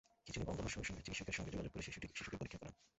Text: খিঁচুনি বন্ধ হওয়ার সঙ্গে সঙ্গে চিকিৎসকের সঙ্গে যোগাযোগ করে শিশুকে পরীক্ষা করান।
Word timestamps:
খিঁচুনি 0.25 0.45
বন্ধ 0.47 0.59
হওয়ার 0.61 0.73
সঙ্গে 0.75 0.87
সঙ্গে 0.89 1.03
চিকিৎসকের 1.05 1.35
সঙ্গে 1.37 1.53
যোগাযোগ 1.53 1.71
করে 1.73 1.85
শিশুকে 2.19 2.39
পরীক্ষা 2.41 2.59
করান। 2.61 2.73